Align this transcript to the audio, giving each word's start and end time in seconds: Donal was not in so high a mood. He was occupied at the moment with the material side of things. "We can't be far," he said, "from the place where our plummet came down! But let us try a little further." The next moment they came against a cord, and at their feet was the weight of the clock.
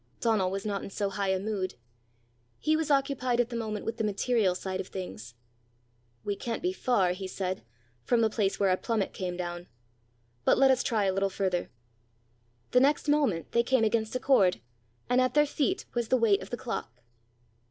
Donal 0.19 0.49
was 0.49 0.65
not 0.65 0.83
in 0.83 0.89
so 0.89 1.11
high 1.11 1.27
a 1.27 1.39
mood. 1.39 1.75
He 2.57 2.75
was 2.75 2.89
occupied 2.89 3.39
at 3.39 3.49
the 3.51 3.55
moment 3.55 3.85
with 3.85 3.97
the 3.97 4.03
material 4.03 4.55
side 4.55 4.81
of 4.81 4.87
things. 4.87 5.35
"We 6.23 6.35
can't 6.35 6.63
be 6.63 6.73
far," 6.73 7.11
he 7.11 7.27
said, 7.27 7.61
"from 8.03 8.21
the 8.21 8.29
place 8.31 8.59
where 8.59 8.71
our 8.71 8.77
plummet 8.77 9.13
came 9.13 9.37
down! 9.37 9.67
But 10.43 10.57
let 10.57 10.71
us 10.71 10.81
try 10.81 11.05
a 11.05 11.13
little 11.13 11.29
further." 11.29 11.69
The 12.71 12.79
next 12.79 13.07
moment 13.09 13.51
they 13.51 13.61
came 13.61 13.83
against 13.83 14.15
a 14.15 14.19
cord, 14.19 14.59
and 15.07 15.21
at 15.21 15.35
their 15.35 15.45
feet 15.45 15.85
was 15.93 16.07
the 16.07 16.17
weight 16.17 16.41
of 16.41 16.49
the 16.49 16.57
clock. 16.57 17.03